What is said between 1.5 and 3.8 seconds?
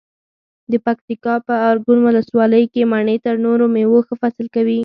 ارګون ولسوالۍ کې مڼې تر نورو